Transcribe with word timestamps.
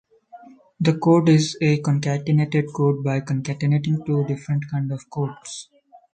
The 0.79 0.97
code 0.97 1.29
is 1.29 1.59
a 1.61 1.79
concatenated 1.79 2.73
code 2.73 3.03
by 3.03 3.19
concatenating 3.21 4.03
two 4.03 4.25
different 4.25 4.63
kinds 4.71 4.91
of 4.91 5.07
codes. 5.11 5.69